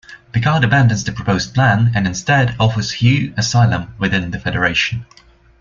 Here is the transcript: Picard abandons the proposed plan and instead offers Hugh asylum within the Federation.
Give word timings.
Picard 0.31 0.63
abandons 0.63 1.03
the 1.03 1.11
proposed 1.11 1.53
plan 1.53 1.91
and 1.93 2.07
instead 2.07 2.55
offers 2.59 2.89
Hugh 2.89 3.35
asylum 3.37 3.93
within 3.99 4.31
the 4.31 4.39
Federation. 4.39 5.05